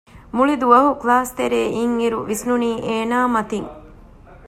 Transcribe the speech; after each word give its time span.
މުޅި 0.35 0.55
ދުވަހު 0.61 0.91
ކްލާސްތެރޭ 1.01 1.59
އިން 1.75 1.95
އިރު 2.01 2.19
ވިސްނުނީ 2.29 2.71
އޭނާ 2.85 3.17
މަތިން 3.33 3.69